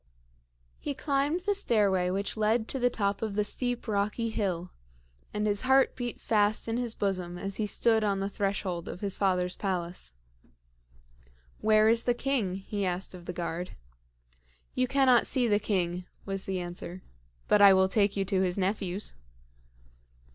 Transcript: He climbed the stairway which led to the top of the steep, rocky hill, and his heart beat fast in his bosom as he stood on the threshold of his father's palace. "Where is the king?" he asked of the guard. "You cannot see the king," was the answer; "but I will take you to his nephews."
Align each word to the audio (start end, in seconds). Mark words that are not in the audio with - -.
He 0.79 0.95
climbed 0.95 1.41
the 1.41 1.53
stairway 1.53 2.09
which 2.09 2.35
led 2.35 2.67
to 2.69 2.79
the 2.79 2.89
top 2.89 3.21
of 3.21 3.33
the 3.35 3.43
steep, 3.43 3.87
rocky 3.87 4.31
hill, 4.31 4.71
and 5.31 5.45
his 5.45 5.61
heart 5.61 5.95
beat 5.95 6.19
fast 6.19 6.67
in 6.67 6.77
his 6.77 6.95
bosom 6.95 7.37
as 7.37 7.57
he 7.57 7.67
stood 7.67 8.03
on 8.03 8.19
the 8.19 8.27
threshold 8.27 8.87
of 8.89 9.01
his 9.01 9.19
father's 9.19 9.55
palace. 9.55 10.13
"Where 11.59 11.87
is 11.87 12.05
the 12.05 12.15
king?" 12.15 12.55
he 12.55 12.83
asked 12.83 13.13
of 13.13 13.25
the 13.25 13.31
guard. 13.31 13.75
"You 14.73 14.87
cannot 14.87 15.27
see 15.27 15.47
the 15.47 15.59
king," 15.59 16.05
was 16.25 16.45
the 16.45 16.59
answer; 16.59 17.03
"but 17.47 17.61
I 17.61 17.71
will 17.71 17.87
take 17.87 18.17
you 18.17 18.25
to 18.25 18.41
his 18.41 18.57
nephews." 18.57 19.13